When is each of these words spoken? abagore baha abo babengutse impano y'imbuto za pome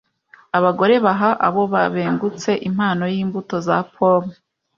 abagore 0.57 0.93
baha 1.05 1.29
abo 1.47 1.61
babengutse 1.73 2.51
impano 2.69 3.03
y'imbuto 3.13 3.55
za 3.67 3.77
pome 3.93 4.33